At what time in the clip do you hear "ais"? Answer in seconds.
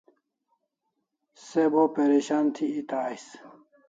3.09-3.25